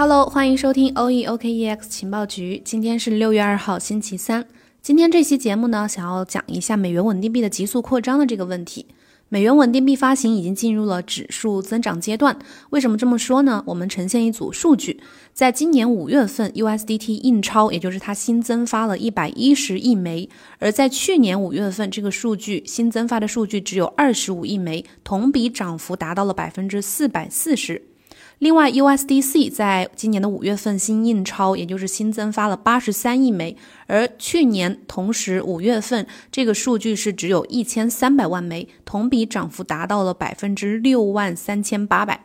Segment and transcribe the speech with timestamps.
[0.00, 2.62] Hello，欢迎收听 OE OKEX 情报局。
[2.64, 4.46] 今天是六月二号，星期三。
[4.80, 8.86] 今天这期节目呢，想要讲一下美元稳定币的急速扩张的这个问题。
[9.28, 12.38] 美元稳定币发行已经进入了指数增长阶段。
[12.70, 13.62] 为什么这么说呢？
[13.66, 14.98] 我们呈现一组数据，
[15.34, 20.30] 在今年五月份，USDT 印钞，也就是它新增发了一百一十亿枚；
[20.60, 27.89] 而在去年五月份，这个数据新增发的数据只有二十五亿枚，同比涨幅达到了百分之四百四十。
[28.40, 33.54] 另外，USDC 在今年的五月份新印钞，也就是新增发了八十三亿枚，
[33.86, 42.24] 而去年同时五月份这个数据是只有一千三百万枚，同比涨幅达到了百分之六万三千八百。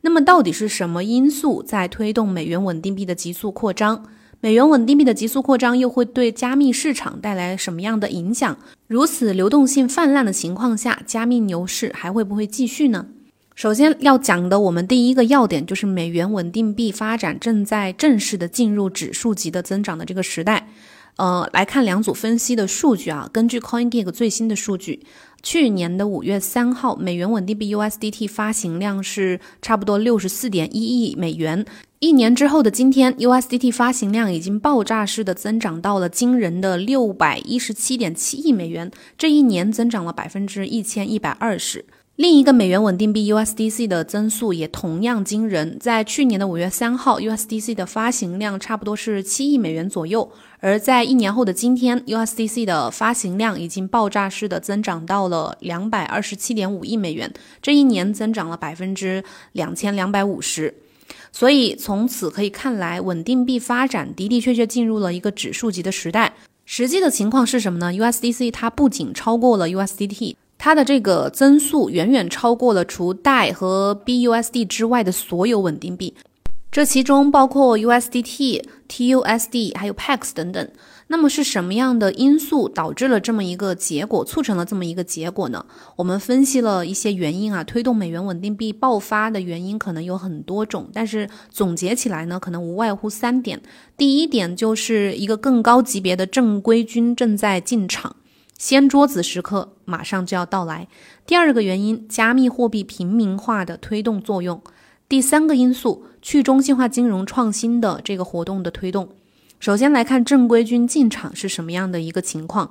[0.00, 4.06] 那么，到底是什么因素在推动美元稳定币的急速扩张？
[4.40, 8.56] 美元稳定币的急速扩张又会对加密市场带来什么样的影响？
[8.86, 13.08] 如此流动性泛滥的情况下，加密牛市还会不会继续呢？
[13.54, 20.68] 首先要讲的，我们第一个要点就是美元稳定币发展正在正式的进入指数级的增长的这个时代。
[21.16, 25.06] 呃，来看两组分析的数据啊，根据 CoinGeek 最新的数据，
[25.44, 31.64] 去年的五月三号，美元稳定币 USDT 发行量是差不多六十四点一亿美元。
[32.00, 41.84] 一年之后的今天，USDT 发行量已经爆炸式的增长到了惊人的六百一十七点七亿美元，这一年增长了百分之一千一百二十。
[42.16, 60.72] 另一个美元稳定币 USDC 的增速也同样惊人，在去年的五月三号，USDC 的发行量差不多是七亿美元左右，而在一年后的今天，USDC 的发行量已经爆炸式的增长到了两百二十七点五亿美元，这一年增长了百分之两千两百五十。
[61.32, 66.34] 所以从此可以看来，稳定币发展的的确确进入了一个指数级的时代。
[66.64, 70.36] 实际的情况是什么呢？USDC 它不仅超过了 USDT。
[70.64, 76.14] 它的这个增速远远超过了除代和 BUSD 之外的所有稳定币，
[76.72, 80.66] 这其中包括 USDT、TUSD 还有 PAX 等等。
[81.08, 85.66] 那么是什么样的因素导致了这么一个结果，促成了这么一个结果呢？
[85.96, 93.60] 我们分析了一些原因啊，推动美元稳定币爆发的原因可能有很多种，但是总结起来呢，可能无外乎三点。
[93.98, 98.16] 第一点就是一个更高级别的正规军正在进场。
[98.56, 100.88] 掀桌子时刻马上就要到来。
[101.26, 104.62] 第二个原因，加密货币平民化的推动作用。
[105.08, 109.10] 第三个因素，去中心化金融创新的这个活动的推动。
[109.60, 112.70] 首先来看正规军进场是什么样的一个情况。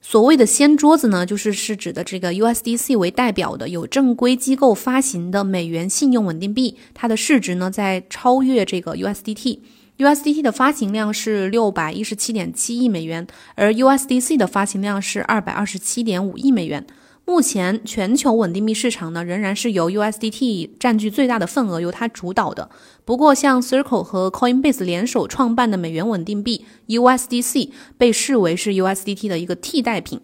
[0.00, 9.58] 所谓的掀桌子呢，就是是指的这个 USDC 为代表的有正规机构发行的美元信用稳定币，它的市值呢在超越这个 USDT。
[9.98, 13.26] USDT 的发行量是六百一十七点七亿美元，
[13.56, 16.86] 而 USDC 的发行量是二百二十七点五亿美元。
[17.24, 22.70] 目前全球稳定币市场呢，仍然是由 USDT 占据最大的份额，由它主导的。
[23.04, 30.20] 不过，像 Circle 和 Coinbase 联手创办的美元稳定币 USDC 被视为是 USDT 的一个替代品。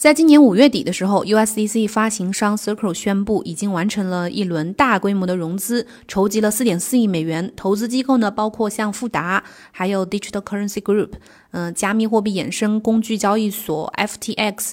[0.00, 7.52] 在今年五月底的时候，USDC 发行商 Circle 宣布已经完成了一轮大规模的融资，筹集了四点四亿美元。
[7.54, 11.10] 投资机构呢，包括像富达，还有 Digital Currency Group，
[11.50, 14.72] 嗯，加密货币衍生工具交易所 FTX，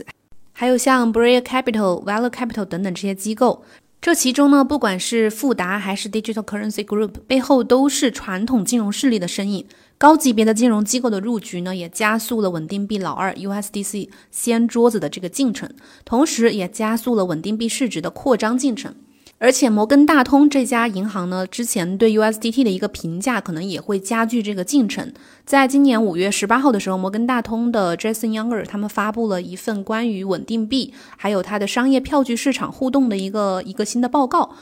[0.54, 3.66] 还有像 Brea Capital、Valor Capital 等等这些机构。
[4.00, 9.66] 这其中呢，不管是富达还是 Digital Currency Group，背后都是传统金融势力的身影。
[10.00, 15.70] 高级别的金融机构的入局呢，也加速了稳定币老二 USDC 掀桌子的这个进程，
[16.06, 18.94] 同时也加速了稳定币市值的扩张进程。
[19.40, 25.14] 而且摩根大通这家银行呢，之前对 USDT 的一个评价，可能也会加剧这个进程。
[25.46, 34.56] 在今年五月十八号的时候，摩根大通的 Jason Younger 他们发布了一份关于稳定币还有它的商业票据市场互动的一个一个新的报告。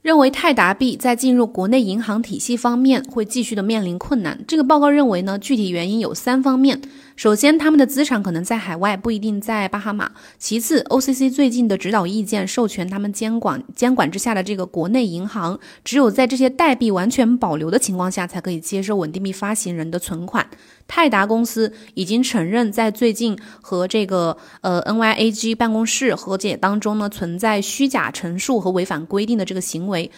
[0.00, 4.38] 认为泰达币在进入国内银行体系方面会继续的面临困难。
[4.46, 6.80] 这个报告认为呢，具体原因有三方面。
[7.18, 10.12] 首先，他们的资产可能在海外，不一定在巴哈马。
[10.38, 20.48] 其次，OCC 最近的指导意见授权他们监管监管之下的这个国内银行，只有在这些代币完全保留的情况下，才可以接收稳定币发行人的存款。
[20.86, 30.08] 泰达公司已经承认，在最近和这个呃 NYAG 办公室和解当中呢，存在虚假陈述和违反规定的这个行为。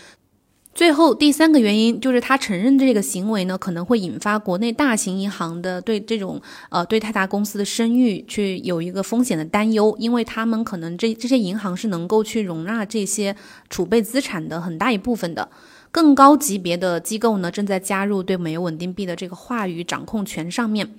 [0.72, 6.40] 最后第三个原因就是他承认这个行为呢，可能会引发国内大型银行的对这种
[6.70, 13.34] 呃对泰达公司的声誉去有一个风险的担忧，因为他们可能这这些银行是能够去容纳这些
[13.68, 15.50] 储备资产的很大一部分的。
[15.90, 20.94] 更高级别的机构呢，正在加入对美元稳定币的这个话语掌控权上面。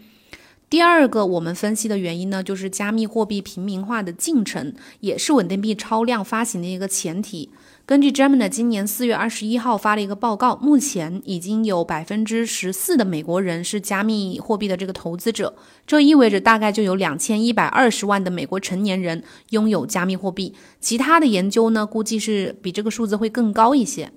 [0.69, 7.49] 第二个我们分析的原因呢，就是加密货币平民化的进程，也是稳定币超量发行的一个前提。
[7.85, 15.53] 根据 Gemini 今年四月二十一号发了一个报告，目前已经有百分之十四的美国人是加密货币的这个投资者，
[15.85, 20.53] 这意味着大概就有两千一百二十万的美国成年人拥有加密货币。
[20.79, 24.11] 其他的研究呢，估计是比这个数字会更高一些。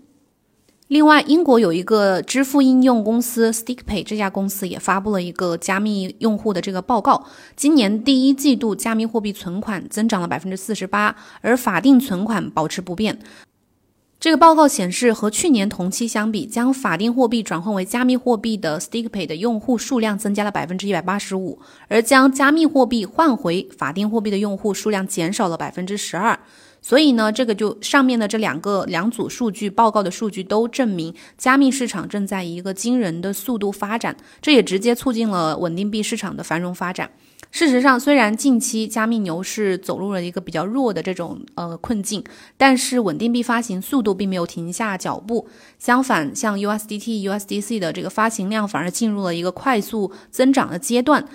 [0.89, 7.27] 另外，英国有一个支付应用公司 StickPay，这家公司也发布了一个加密用户的这个报告。
[7.57, 13.19] 今年第一季度加密货币存款增长了百分之四十八，而法定存款保持不变。
[14.25, 26.41] 这个报告显示，和去年同期相比，将法定货币转换为加密货币的 StickPay 的用户数量增加了百分之一百八十五，而将加密货币换回法定货币的用户数量减少了百分之十二。
[26.81, 37.11] 所以呢，这个就上面的这两个两组数据报告的数据都证明，加密市场正在以一个惊人的速度发展，这也直接促进了稳定币市场的繁荣发展。
[37.55, 42.25] 事实上，虽然近期加密牛市走入了一个比较弱的这种呃困境，
[42.57, 45.47] 但是稳定币发行速度并没有停下脚步，
[45.79, 51.29] 相反，像 USDT、USDC 的这个发行量反而进入了一个快速增长的阶段。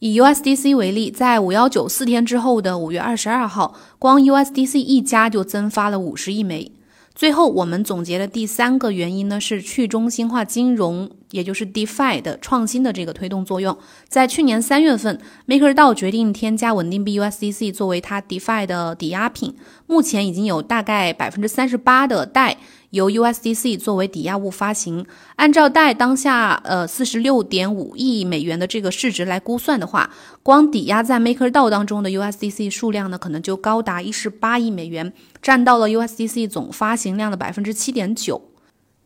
[0.00, 6.72] 以 USDC 为例，在五幺九四天之后的五月二十二号，光 USDC 一家就增发了五十亿枚。
[7.14, 13.76] 最后，我们总结的第三个原因呢，是去中心化金融，也就是 DeFi 的创新的这个推动作用。
[14.08, 19.54] 在去年三月份，MakerDAO 决定添加稳定币 USDC 作为它 DeFi 的抵押品，
[19.86, 22.56] 目前已经有大概百分之三十八的贷。
[22.90, 25.04] 由 USDC 作为抵押物发行，
[25.36, 30.08] 按照贷当下呃四十六点五亿美元的这个市值来估算的话，
[30.42, 38.40] 光抵押在 MakerDAO 当中的 USDC 数量呢，可能就高达一十八亿美元，占到了 USDC 总发行量的百分之七点九。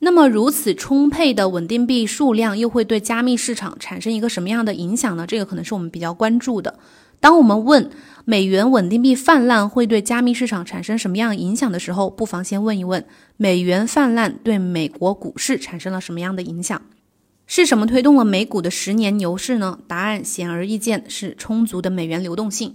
[0.05, 5.25] 那么如此充沛的稳定币数量，又会对加密市场产生一个什么样的影响呢？
[5.25, 6.77] 这个可能是我们比较关注的。
[7.21, 7.89] 当我们问
[8.25, 13.05] 美元稳定币泛滥会对加密市场产生什么样影响的时候，不妨先问一问：
[13.37, 16.83] 美元泛滥对美国股市产生了什么样的影响？
[17.47, 19.79] 是什么推动了美股的十年牛市呢？
[19.87, 22.75] 答案显而易见，是充足的美元流动性。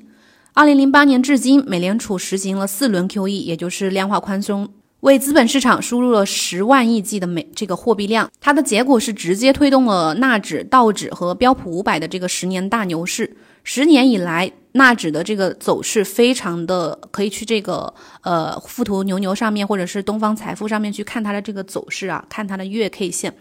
[0.54, 4.70] 二零零八年至今，美联储实行了四轮 QE，也就是量化宽松，
[5.02, 8.30] 为资本市场输入了十万亿计的美这个货币量。
[8.42, 13.38] 它的结果是直接推动了纳指、道指和标普五百的这个十年大牛市。
[13.64, 23.36] 十年以来，纳指的这个走势非常的，可以去这个呃富途牛牛上面，或者是东方财富上面去看它的这个走势啊，看它的月 K 线。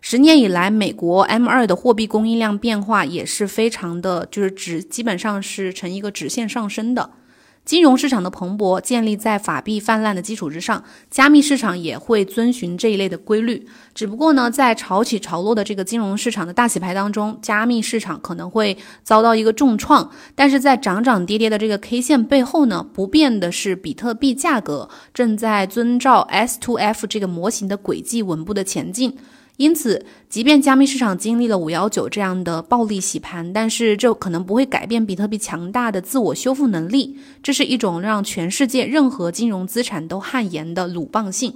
[0.00, 7.10] 十年以来，美国 M 二的货币供应量变化也是非常的，就是指基本上是呈一个直线上升的。
[7.66, 13.66] 金融市场的蓬勃建立在法币泛滥的基础之上，加密市场也会遵循这一类的规律。
[13.92, 20.08] 只不过呢，在潮起潮落的这个金融市场的大洗牌当中，加密市场可能会遭到一个重创。
[20.36, 29.18] 但是在涨涨跌跌的这个 K 线背后呢，不变的是比特币价格正在遵照 S to F 这个模型的轨迹稳步的前进。
[29.56, 37.16] 因此，即便加密市场经历了五幺九这样的暴力洗盘，但是这可能不会改变比特币强大的自我修复能力。
[37.42, 41.54] 这是一种让全世界任何金融资产都汗颜的鲁棒性。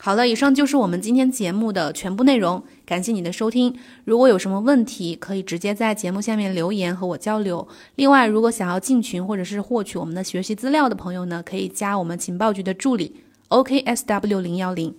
[0.00, 3.74] 好了，以上就是我们今天节目的全部内容，感谢你的收听。
[4.04, 7.66] 如果有什么问题，可以直接在节目下面留言和我交流。
[7.96, 13.16] 另外，如果想要进群或者是获取我们的学习资料的朋友呢，可以加我们情报局的助理
[13.48, 14.94] OKSW 零幺零。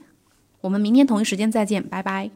[0.61, 2.29] 我们明天同一时间再见，拜拜。